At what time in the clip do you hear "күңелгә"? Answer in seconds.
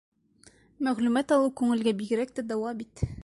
1.63-1.95